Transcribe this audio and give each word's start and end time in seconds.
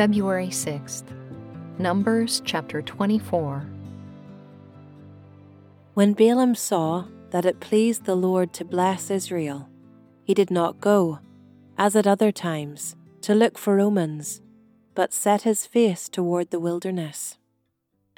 February 0.00 0.48
6th, 0.48 1.04
Numbers 1.78 2.40
chapter 2.46 2.80
24. 2.80 3.66
When 5.92 6.14
Balaam 6.14 6.54
saw 6.54 7.04
that 7.30 7.44
it 7.44 7.60
pleased 7.60 8.04
the 8.04 8.14
Lord 8.14 8.54
to 8.54 8.64
bless 8.64 9.10
Israel, 9.10 9.68
he 10.24 10.32
did 10.32 10.50
not 10.50 10.80
go, 10.80 11.18
as 11.76 11.96
at 11.96 12.06
other 12.06 12.32
times, 12.32 12.96
to 13.20 13.34
look 13.34 13.58
for 13.58 13.78
omens, 13.78 14.40
but 14.94 15.12
set 15.12 15.42
his 15.42 15.66
face 15.66 16.08
toward 16.08 16.50
the 16.50 16.60
wilderness. 16.60 17.36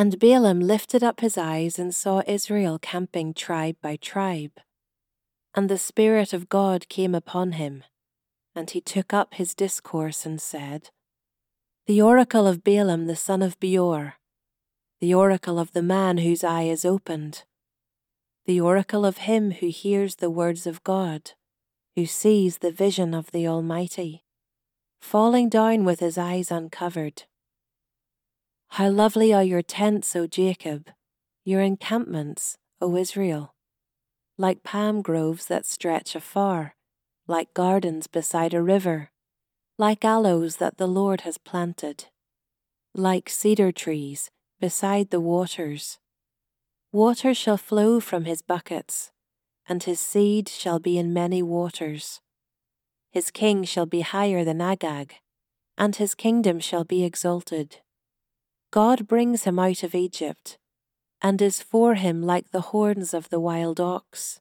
And 0.00 0.18
Balaam 0.18 0.60
lifted 0.60 1.04
up 1.04 1.20
his 1.20 1.36
eyes 1.36 1.78
and 1.78 1.94
saw 1.94 2.22
Israel 2.26 2.78
camping 2.78 3.34
tribe 3.34 3.76
by 3.82 3.96
tribe. 3.96 4.52
And 5.54 5.68
the 5.68 5.76
Spirit 5.76 6.32
of 6.32 6.48
God 6.48 6.88
came 6.88 7.14
upon 7.14 7.52
him, 7.52 7.84
and 8.54 8.70
he 8.70 8.80
took 8.80 9.12
up 9.12 9.34
his 9.34 9.54
discourse 9.54 10.24
and 10.24 10.40
said, 10.40 10.88
The 11.86 12.00
oracle 12.00 12.46
of 12.46 12.64
Balaam 12.64 13.08
the 13.08 13.14
son 13.14 13.42
of 13.42 13.60
Beor, 13.60 14.14
the 15.02 15.12
oracle 15.12 15.58
of 15.58 15.72
the 15.72 15.82
man 15.82 16.16
whose 16.16 16.42
eye 16.42 16.62
is 16.62 16.86
opened, 16.86 17.44
the 18.46 18.58
oracle 18.58 19.04
of 19.04 19.18
him 19.28 19.50
who 19.50 19.68
hears 19.68 20.14
the 20.14 20.30
words 20.30 20.66
of 20.66 20.82
God, 20.82 21.32
who 21.94 22.06
sees 22.06 22.56
the 22.56 22.72
vision 22.72 23.12
of 23.12 23.32
the 23.32 23.46
Almighty, 23.46 24.24
falling 25.02 25.50
down 25.50 25.84
with 25.84 26.00
his 26.00 26.16
eyes 26.16 26.50
uncovered. 26.50 27.24
How 28.74 28.88
lovely 28.88 29.32
are 29.32 29.42
your 29.42 29.62
tents, 29.62 30.14
O 30.14 30.28
Jacob, 30.28 30.90
your 31.44 31.60
encampments, 31.60 32.56
O 32.80 32.94
Israel, 32.94 33.52
like 34.38 34.62
palm 34.62 35.02
groves 35.02 35.46
that 35.46 35.66
stretch 35.66 36.14
afar, 36.14 36.76
like 37.26 37.52
gardens 37.52 38.06
beside 38.06 38.54
a 38.54 38.62
river, 38.62 39.10
like 39.76 40.04
aloes 40.04 40.56
that 40.58 40.78
the 40.78 40.86
Lord 40.86 41.22
has 41.22 41.36
planted, 41.36 42.06
like 42.94 43.28
cedar 43.28 43.72
trees 43.72 44.30
beside 44.60 45.10
the 45.10 45.20
waters. 45.20 45.98
Water 46.92 47.34
shall 47.34 47.56
flow 47.56 47.98
from 47.98 48.24
his 48.24 48.40
buckets, 48.40 49.10
and 49.68 49.82
his 49.82 49.98
seed 49.98 50.48
shall 50.48 50.78
be 50.78 50.96
in 50.96 51.12
many 51.12 51.42
waters. 51.42 52.20
His 53.10 53.32
king 53.32 53.64
shall 53.64 53.86
be 53.86 54.02
higher 54.02 54.44
than 54.44 54.60
Agag, 54.60 55.14
and 55.76 55.96
his 55.96 56.14
kingdom 56.14 56.60
shall 56.60 56.84
be 56.84 57.02
exalted. 57.02 57.78
God 58.72 59.08
brings 59.08 59.44
him 59.44 59.58
out 59.58 59.82
of 59.82 59.96
Egypt, 59.96 60.56
and 61.20 61.42
is 61.42 61.60
for 61.60 61.94
him 61.94 62.22
like 62.22 62.50
the 62.50 62.70
horns 62.72 63.12
of 63.12 63.28
the 63.28 63.40
wild 63.40 63.80
ox. 63.80 64.40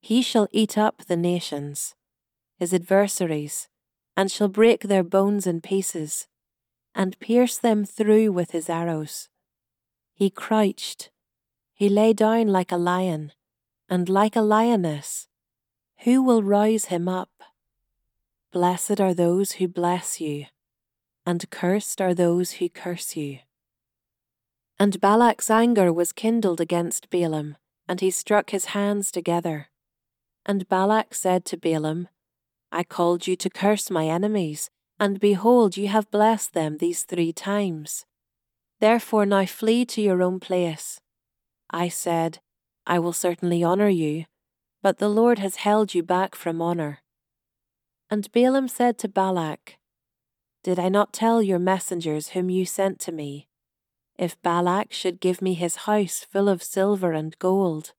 He 0.00 0.20
shall 0.20 0.48
eat 0.50 0.76
up 0.76 1.04
the 1.06 1.16
nations, 1.16 1.94
his 2.58 2.74
adversaries, 2.74 3.68
and 4.16 4.30
shall 4.30 4.48
break 4.48 4.82
their 4.82 5.04
bones 5.04 5.46
in 5.46 5.60
pieces, 5.60 6.26
and 6.92 7.18
pierce 7.20 7.56
them 7.56 7.84
through 7.84 8.32
with 8.32 8.50
his 8.50 8.68
arrows. 8.68 9.28
He 10.12 10.28
crouched, 10.28 11.10
he 11.72 11.88
lay 11.88 12.12
down 12.12 12.48
like 12.48 12.72
a 12.72 12.76
lion, 12.76 13.32
and 13.88 14.08
like 14.08 14.36
a 14.36 14.42
lioness. 14.42 15.28
Who 16.04 16.20
will 16.22 16.42
rouse 16.42 16.86
him 16.86 17.08
up? 17.08 17.30
Blessed 18.52 19.00
are 19.00 19.14
those 19.14 19.52
who 19.52 19.68
bless 19.68 20.20
you, 20.20 20.46
and 21.24 21.48
cursed 21.50 22.00
are 22.00 22.12
those 22.12 22.52
who 22.52 22.68
curse 22.68 23.16
you. 23.16 23.38
And 24.82 25.00
Balak's 25.00 25.48
anger 25.48 25.92
was 25.92 26.12
kindled 26.12 26.60
against 26.60 27.08
Balaam, 27.08 27.56
and 27.86 28.00
he 28.00 28.10
struck 28.10 28.50
his 28.50 28.74
hands 28.74 29.12
together. 29.12 29.68
And 30.44 30.68
Balak 30.68 31.14
said 31.14 31.44
to 31.44 31.56
Balaam, 31.56 32.08
I 32.72 32.82
called 32.82 33.28
you 33.28 33.36
to 33.36 33.48
curse 33.48 33.92
my 33.92 34.08
enemies, 34.08 34.70
and 34.98 35.20
behold, 35.20 35.76
you 35.76 35.86
have 35.86 36.10
blessed 36.10 36.52
them 36.52 36.78
these 36.78 37.04
three 37.04 37.32
times. 37.32 38.06
Therefore 38.80 39.24
now 39.24 39.46
flee 39.46 39.84
to 39.84 40.02
your 40.02 40.20
own 40.20 40.40
place. 40.40 41.00
I 41.70 41.86
said, 41.86 42.40
I 42.84 42.98
will 42.98 43.12
certainly 43.12 43.62
honour 43.62 43.88
you, 43.88 44.24
but 44.82 44.98
the 44.98 45.08
Lord 45.08 45.38
has 45.38 45.62
held 45.62 45.94
you 45.94 46.02
back 46.02 46.34
from 46.34 46.60
honour. 46.60 46.98
And 48.10 48.32
Balaam 48.32 48.66
said 48.66 48.98
to 48.98 49.08
Balak, 49.08 49.78
Did 50.64 50.80
I 50.80 50.88
not 50.88 51.12
tell 51.12 51.40
your 51.40 51.60
messengers 51.60 52.30
whom 52.30 52.50
you 52.50 52.66
sent 52.66 52.98
to 53.02 53.12
me? 53.12 53.46
If 54.22 54.40
Balak 54.40 54.92
should 54.92 55.18
give 55.18 55.42
me 55.42 55.54
his 55.54 55.74
house 55.90 56.24
full 56.30 56.48
of 56.48 56.62
silver 56.62 57.10
and 57.12 57.36
gold, 57.40 57.92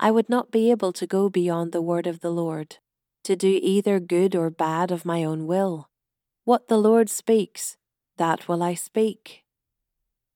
I 0.00 0.10
would 0.10 0.30
not 0.30 0.50
be 0.50 0.70
able 0.70 0.94
to 0.94 1.06
go 1.06 1.28
beyond 1.28 1.72
the 1.72 1.82
word 1.82 2.06
of 2.06 2.20
the 2.20 2.30
Lord, 2.30 2.78
to 3.24 3.36
do 3.36 3.60
either 3.62 4.00
good 4.00 4.34
or 4.34 4.48
bad 4.48 4.90
of 4.90 5.04
my 5.04 5.24
own 5.24 5.46
will. 5.46 5.90
What 6.44 6.68
the 6.68 6.78
Lord 6.78 7.10
speaks, 7.10 7.76
that 8.16 8.48
will 8.48 8.62
I 8.62 8.72
speak. 8.72 9.44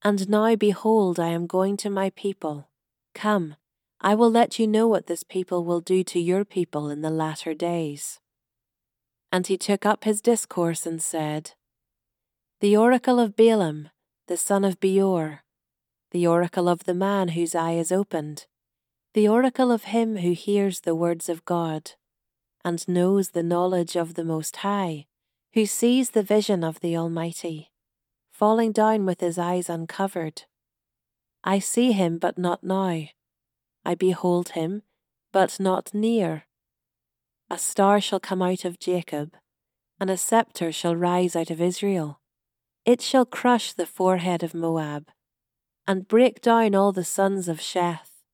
And 0.02 0.28
now 0.28 0.54
behold, 0.54 1.18
I 1.18 1.28
am 1.28 1.46
going 1.46 1.78
to 1.78 1.88
my 1.88 2.10
people. 2.10 2.68
Come, 3.14 3.56
I 4.02 4.14
will 4.14 4.30
let 4.30 4.58
you 4.58 4.66
know 4.66 4.86
what 4.86 5.06
this 5.06 5.22
people 5.22 5.64
will 5.64 5.80
do 5.80 6.04
to 6.04 6.20
your 6.20 6.44
people 6.44 6.90
in 6.90 7.00
the 7.00 7.08
latter 7.08 7.54
days. 7.54 8.20
And 9.32 9.46
he 9.46 9.56
took 9.56 9.86
up 9.86 10.04
his 10.04 10.20
discourse 10.20 10.84
and 10.84 11.00
said, 11.00 11.52
The 12.60 12.76
oracle 12.76 13.18
of 13.18 13.34
Balaam, 13.34 13.88
the 14.28 14.36
son 14.36 14.64
of 14.64 14.78
Beor, 14.78 15.42
the 16.12 16.26
oracle 16.26 16.68
of 16.68 16.84
the 16.84 16.94
man 16.94 17.28
whose 17.28 17.54
eye 17.54 17.72
is 17.72 17.90
opened, 17.90 18.46
the 19.14 19.28
oracle 19.28 19.72
of 19.72 19.84
him 19.84 20.18
who 20.18 20.32
hears 20.32 20.80
the 20.80 20.94
words 20.94 21.28
of 21.28 21.44
God, 21.44 21.92
and 22.64 22.86
knows 22.86 23.30
the 23.30 23.42
knowledge 23.42 23.96
of 23.96 24.14
the 24.14 24.24
Most 24.24 24.56
High, 24.56 25.06
who 25.54 25.66
sees 25.66 26.10
the 26.10 26.22
vision 26.22 26.62
of 26.62 26.80
the 26.80 26.96
Almighty, 26.96 27.72
falling 28.32 28.72
down 28.72 29.04
with 29.04 29.20
his 29.20 29.38
eyes 29.38 29.68
uncovered. 29.68 30.44
I 31.44 31.58
see 31.58 31.92
him, 31.92 32.18
but 32.18 32.38
not 32.38 32.62
now. 32.62 33.06
I 33.84 33.94
behold 33.96 34.50
him, 34.50 34.82
but 35.32 35.58
not 35.58 35.92
near. 35.92 36.44
A 37.50 37.58
star 37.58 38.00
shall 38.00 38.20
come 38.20 38.40
out 38.40 38.64
of 38.64 38.78
Jacob, 38.78 39.34
and 40.00 40.08
a 40.08 40.16
sceptre 40.16 40.72
shall 40.72 40.96
rise 40.96 41.34
out 41.34 41.50
of 41.50 41.60
Israel. 41.60 42.21
It 42.84 43.00
shall 43.00 43.24
crush 43.24 43.72
the 43.72 43.86
forehead 43.86 44.42
of 44.42 44.54
Moab, 44.54 45.08
and 45.86 46.08
break 46.08 46.40
down 46.40 46.74
all 46.74 46.90
the 46.90 47.04
sons 47.04 47.46
of 47.46 47.60
Sheth. 47.60 48.24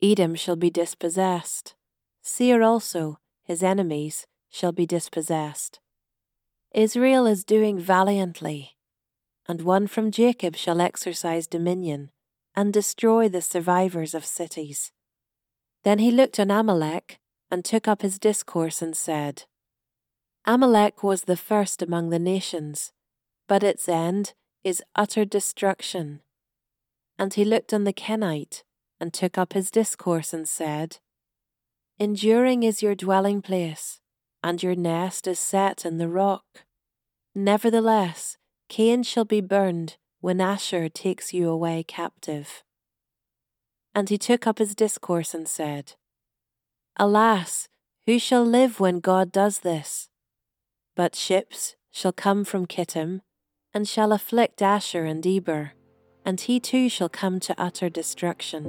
Edom 0.00 0.36
shall 0.36 0.54
be 0.54 0.70
dispossessed. 0.70 1.74
Seir 2.22 2.62
also, 2.62 3.18
his 3.42 3.64
enemies, 3.64 4.28
shall 4.48 4.70
be 4.70 4.86
dispossessed. 4.86 5.80
Israel 6.72 7.26
is 7.26 7.42
doing 7.42 7.80
valiantly, 7.80 8.76
and 9.48 9.62
one 9.62 9.88
from 9.88 10.12
Jacob 10.12 10.54
shall 10.54 10.80
exercise 10.80 11.48
dominion, 11.48 12.10
and 12.54 12.72
destroy 12.72 13.28
the 13.28 13.42
survivors 13.42 14.14
of 14.14 14.24
cities. 14.24 14.92
Then 15.82 15.98
he 15.98 16.12
looked 16.12 16.38
on 16.38 16.52
Amalek, 16.52 17.18
and 17.50 17.64
took 17.64 17.88
up 17.88 18.02
his 18.02 18.20
discourse 18.20 18.82
and 18.82 18.96
said, 18.96 19.44
Amalek 20.44 21.02
was 21.02 21.22
the 21.22 21.36
first 21.36 21.82
among 21.82 22.10
the 22.10 22.20
nations 22.20 22.92
but 23.48 23.62
its 23.62 23.88
end 23.88 24.34
is 24.62 24.82
utter 24.94 25.24
destruction. 25.24 26.20
And 27.18 27.34
he 27.34 27.44
looked 27.44 27.72
on 27.72 27.84
the 27.84 27.92
Kenite, 27.92 28.62
and 29.00 29.12
took 29.12 29.38
up 29.38 29.54
his 29.54 29.70
discourse, 29.70 30.32
and 30.32 30.48
said, 30.48 30.98
Enduring 31.98 32.62
is 32.62 32.82
your 32.82 32.94
dwelling 32.94 33.42
place, 33.42 34.00
and 34.44 34.62
your 34.62 34.76
nest 34.76 35.26
is 35.26 35.38
set 35.38 35.84
in 35.84 35.98
the 35.98 36.08
rock. 36.08 36.64
Nevertheless, 37.34 38.36
Kain 38.68 39.02
shall 39.02 39.24
be 39.24 39.40
burned 39.40 39.96
when 40.20 40.38
Asshur 40.38 40.92
takes 40.92 41.32
you 41.32 41.48
away 41.48 41.84
captive. 41.86 42.62
And 43.94 44.08
he 44.08 44.18
took 44.18 44.46
up 44.46 44.58
his 44.58 44.74
discourse 44.74 45.34
and 45.34 45.48
said, 45.48 45.94
Alas, 46.96 47.68
who 48.06 48.18
shall 48.18 48.44
live 48.44 48.80
when 48.80 49.00
God 49.00 49.32
does 49.32 49.60
this? 49.60 50.08
But 50.94 51.14
ships 51.14 51.76
shall 51.90 52.12
come 52.12 52.44
from 52.44 52.66
Kittim, 52.66 53.22
and 53.74 53.88
shall 53.88 54.12
afflict 54.12 54.60
Asshur 54.60 55.08
and 55.08 55.26
Eber, 55.26 55.72
and 56.24 56.40
he 56.40 56.58
too 56.58 56.88
shall 56.88 57.08
come 57.08 57.40
to 57.40 57.54
utter 57.58 57.88
destruction. 57.88 58.64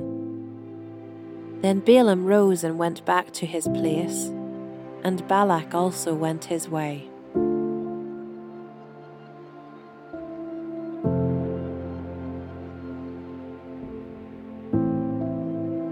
Then 1.61 1.79
Balaam 1.79 2.25
rose 2.25 2.63
and 2.63 2.77
went 2.77 3.05
back 3.05 3.31
to 3.33 3.45
his 3.45 3.67
place, 3.67 4.31
and 5.03 5.27
Balak 5.27 5.73
also 5.73 6.13
went 6.13 6.45
his 6.45 6.69
way. 6.69 7.09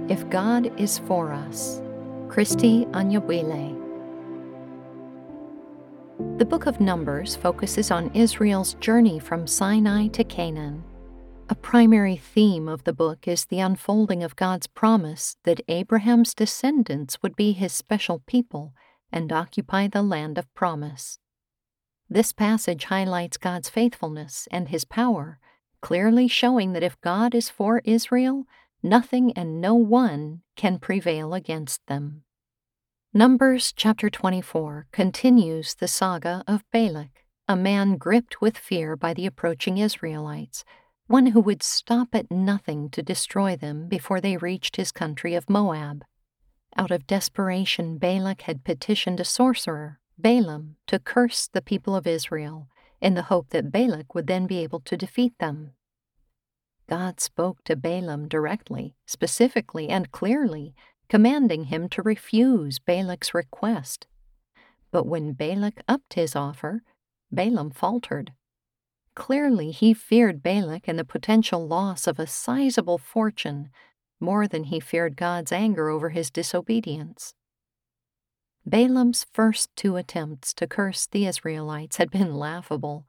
If 0.09 0.29
God 0.29 0.71
is 0.79 0.99
for 0.99 1.31
us, 1.31 1.81
Kristie 2.27 2.89
Anyabwile. 2.91 3.86
The 6.19 6.47
book 6.49 6.65
of 6.65 6.79
Numbers 6.79 7.35
focuses 7.35 7.91
on 7.91 8.09
Israel's 8.15 8.73
journey 8.75 9.19
from 9.19 9.45
Sinai 9.45 10.07
to 10.07 10.23
Canaan. 10.23 10.83
A 11.49 11.55
primary 11.55 12.17
theme 12.17 12.67
of 12.67 12.83
the 12.85 12.93
book 12.93 13.27
is 13.27 13.45
the 13.45 13.59
unfolding 13.59 14.23
of 14.23 14.35
God's 14.35 14.65
promise 14.65 15.37
that 15.43 15.61
Abraham's 15.67 16.33
descendants 16.33 17.21
would 17.21 17.35
be 17.35 17.51
his 17.51 17.71
special 17.71 18.23
people 18.25 18.73
and 19.11 19.31
occupy 19.31 19.87
the 19.87 20.01
land 20.01 20.39
of 20.39 20.51
promise. 20.55 21.19
This 22.09 22.33
passage 22.33 22.85
highlights 22.85 23.37
God's 23.37 23.69
faithfulness 23.69 24.47
and 24.49 24.69
his 24.69 24.85
power, 24.85 25.39
clearly 25.81 26.27
showing 26.27 26.73
that 26.73 26.83
if 26.83 26.99
God 27.01 27.35
is 27.35 27.49
for 27.49 27.83
Israel, 27.85 28.47
nothing 28.81 29.31
and 29.33 29.61
no 29.61 29.75
one 29.75 30.41
can 30.55 30.79
prevail 30.79 31.35
against 31.35 31.85
them. 31.85 32.23
Numbers 33.17 33.73
chapter 33.75 34.11
24 34.11 34.85
continues 34.91 35.73
the 35.73 35.87
saga 35.87 36.43
of 36.47 36.63
Balak, 36.71 37.25
a 37.47 37.55
man 37.55 37.97
gripped 37.97 38.41
with 38.41 38.55
fear 38.55 38.95
by 38.95 39.15
the 39.15 39.25
approaching 39.25 39.79
Israelites 39.79 40.63
one 41.07 41.25
who 41.25 41.39
would 41.39 41.63
stop 41.63 42.09
at 42.13 42.29
nothing 42.29 42.91
to 42.91 43.01
destroy 43.01 43.55
them 43.55 43.87
before 43.87 44.21
they 44.21 44.37
reached 44.37 44.75
his 44.75 44.91
country 44.91 45.33
of 45.33 45.49
Moab. 45.49 46.03
Out 46.75 46.91
of 46.91 47.07
desperation, 47.07 47.97
Balak 47.97 48.41
had 48.41 48.63
petitioned 48.63 49.19
a 49.19 49.25
sorcerer, 49.25 49.99
Balaam, 50.15 50.75
to 50.85 50.99
curse 50.99 51.47
the 51.47 51.63
people 51.63 51.95
of 51.95 52.05
Israel 52.05 52.67
in 53.01 53.15
the 53.15 53.23
hope 53.33 53.49
that 53.49 53.71
Balak 53.71 54.13
would 54.13 54.27
then 54.27 54.45
be 54.45 54.59
able 54.59 54.81
to 54.81 54.95
defeat 54.95 55.33
them. 55.39 55.71
God 56.87 57.19
spoke 57.19 57.63
to 57.63 57.75
Balaam 57.75 58.27
directly, 58.27 58.93
specifically, 59.07 59.89
and 59.89 60.11
clearly, 60.11 60.75
commanding 61.09 61.65
him 61.65 61.89
to 61.89 62.01
refuse 62.01 62.79
Balak's 62.79 63.33
request. 63.33 64.07
But 64.91 65.05
when 65.05 65.33
Balak 65.33 65.81
upped 65.87 66.13
his 66.13 66.35
offer, 66.35 66.81
Balaam 67.31 67.71
faltered. 67.71 68.31
Clearly, 69.15 69.71
he 69.71 69.93
feared 69.93 70.43
Balak 70.43 70.87
and 70.87 70.99
the 70.99 71.03
potential 71.03 71.67
loss 71.67 72.07
of 72.07 72.19
a 72.19 72.27
sizable 72.27 72.97
fortune 72.97 73.69
more 74.19 74.47
than 74.47 74.65
he 74.65 74.79
feared 74.79 75.17
God's 75.17 75.51
anger 75.51 75.89
over 75.89 76.09
his 76.09 76.29
disobedience. 76.29 77.33
Balaam's 78.65 79.25
first 79.31 79.75
two 79.75 79.95
attempts 79.95 80.53
to 80.55 80.67
curse 80.67 81.07
the 81.07 81.25
Israelites 81.25 81.97
had 81.97 82.11
been 82.11 82.35
laughable. 82.35 83.05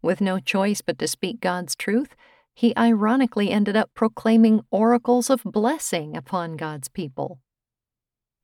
With 0.00 0.20
no 0.20 0.40
choice 0.40 0.80
but 0.80 0.98
to 0.98 1.06
speak 1.06 1.40
God's 1.40 1.76
truth, 1.76 2.16
he 2.54 2.76
ironically 2.76 3.50
ended 3.50 3.76
up 3.76 3.90
proclaiming 3.94 4.62
oracles 4.70 5.30
of 5.30 5.42
blessing 5.44 6.16
upon 6.16 6.56
God's 6.56 6.88
people. 6.88 7.40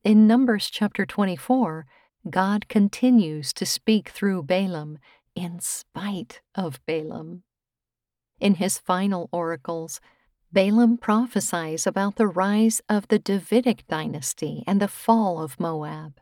In 0.04 0.26
Numbers 0.26 0.70
chapter 0.70 1.04
24, 1.04 1.86
God 2.30 2.68
continues 2.68 3.52
to 3.52 3.66
speak 3.66 4.08
through 4.08 4.44
Balaam 4.44 4.98
in 5.34 5.60
spite 5.60 6.40
of 6.54 6.80
Balaam. 6.86 7.42
In 8.40 8.54
his 8.54 8.78
final 8.78 9.28
oracles, 9.32 10.00
Balaam 10.50 10.96
prophesies 10.96 11.86
about 11.86 12.16
the 12.16 12.26
rise 12.26 12.80
of 12.88 13.08
the 13.08 13.18
Davidic 13.18 13.86
dynasty 13.86 14.64
and 14.66 14.80
the 14.80 14.88
fall 14.88 15.42
of 15.42 15.60
Moab. 15.60 16.20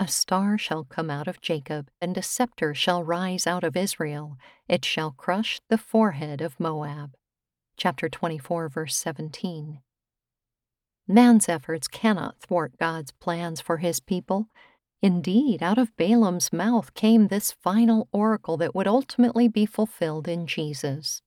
A 0.00 0.06
star 0.06 0.56
shall 0.56 0.84
come 0.84 1.10
out 1.10 1.26
of 1.26 1.40
Jacob, 1.40 1.90
and 2.00 2.16
a 2.16 2.22
scepter 2.22 2.74
shall 2.74 3.02
rise 3.02 3.46
out 3.46 3.64
of 3.64 3.76
Israel. 3.76 4.36
It 4.68 4.84
shall 4.84 5.10
crush 5.10 5.60
the 5.68 5.78
forehead 5.78 6.40
of 6.40 6.60
Moab. 6.60 7.14
Chapter 7.76 8.08
24, 8.08 8.68
verse 8.68 8.96
17. 8.96 9.80
Man's 11.08 11.48
efforts 11.48 11.88
cannot 11.88 12.38
thwart 12.38 12.78
God's 12.78 13.12
plans 13.12 13.60
for 13.60 13.78
his 13.78 13.98
people, 13.98 14.48
Indeed, 15.00 15.62
out 15.62 15.78
of 15.78 15.96
Balaam's 15.96 16.52
mouth 16.52 16.92
came 16.94 17.28
this 17.28 17.52
final 17.52 18.08
oracle 18.10 18.56
that 18.56 18.74
would 18.74 18.88
ultimately 18.88 19.46
be 19.46 19.64
fulfilled 19.64 20.26
in 20.26 20.46
Jesus. 20.46 21.22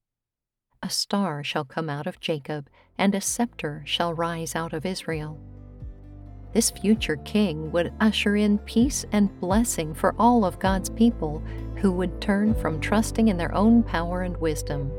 A 0.83 0.89
star 0.89 1.43
shall 1.43 1.63
come 1.63 1.89
out 1.89 2.05
of 2.05 2.19
Jacob, 2.19 2.69
and 2.97 3.15
a 3.15 3.21
scepter 3.21 3.83
shall 3.85 4.13
rise 4.13 4.55
out 4.55 4.73
of 4.73 4.85
Israel. 4.85 5.39
This 6.53 6.69
future 6.69 7.15
king 7.17 7.71
would 7.71 7.93
usher 8.01 8.35
in 8.35 8.57
peace 8.59 9.05
and 9.11 9.39
blessing 9.39 9.93
for 9.93 10.13
all 10.19 10.43
of 10.43 10.59
God's 10.59 10.89
people 10.89 11.41
who 11.77 11.91
would 11.93 12.19
turn 12.19 12.53
from 12.55 12.81
trusting 12.81 13.29
in 13.29 13.37
their 13.37 13.55
own 13.55 13.83
power 13.83 14.21
and 14.23 14.35
wisdom. 14.37 14.91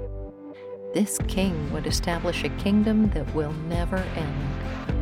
This 0.94 1.18
king 1.28 1.72
would 1.72 1.86
establish 1.86 2.44
a 2.44 2.48
kingdom 2.50 3.10
that 3.10 3.34
will 3.34 3.52
never 3.68 3.96
end. 3.96 5.01